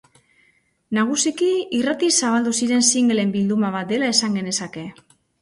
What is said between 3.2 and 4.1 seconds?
bilduma bat